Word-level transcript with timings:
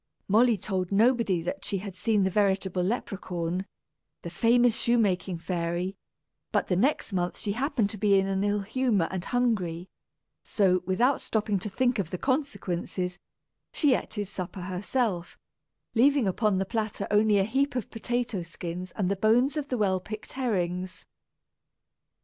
Molly 0.27 0.57
told 0.57 0.91
nobody 0.91 1.43
that 1.43 1.63
she 1.63 1.77
had 1.77 1.93
seen 1.93 2.23
the 2.23 2.31
veritable 2.31 2.81
Leperhaun, 2.81 3.67
the 4.23 4.31
famous 4.31 4.75
shoemaking 4.75 5.37
fairy; 5.37 5.95
but 6.51 6.69
the 6.69 6.75
next 6.75 7.13
month 7.13 7.37
she 7.37 7.51
happened 7.51 7.91
to 7.91 7.99
be 7.99 8.17
in 8.17 8.25
an 8.25 8.43
ill 8.43 8.61
humor 8.61 9.07
and 9.11 9.25
hungry; 9.25 9.89
so, 10.41 10.81
without 10.87 11.21
stopping 11.21 11.59
to 11.59 11.69
think 11.69 11.99
of 11.99 12.09
the 12.09 12.17
consequences, 12.17 13.19
she 13.71 13.93
ate 13.93 14.15
his 14.15 14.27
supper 14.29 14.61
herself 14.61 15.37
leaving 15.93 16.27
upon 16.27 16.57
the 16.57 16.65
platter 16.65 17.05
only 17.11 17.37
a 17.37 17.43
heap 17.43 17.75
of 17.75 17.91
potato 17.91 18.41
skins 18.41 18.91
and 18.95 19.07
the 19.07 19.15
bones 19.15 19.55
of 19.55 19.67
the 19.67 19.77
well 19.77 19.99
picked 19.99 20.33
herrings. 20.33 21.05